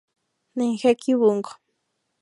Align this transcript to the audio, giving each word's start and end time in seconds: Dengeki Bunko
Dengeki 0.57 1.13
Bunko 1.19 1.53